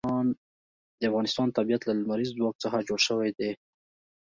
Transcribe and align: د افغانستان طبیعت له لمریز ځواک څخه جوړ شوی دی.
د 0.99 1.01
افغانستان 1.09 1.47
طبیعت 1.57 1.81
له 1.85 1.93
لمریز 1.99 2.29
ځواک 2.37 2.55
څخه 2.63 2.85
جوړ 2.87 2.99
شوی 3.07 3.29
دی. 3.39 3.51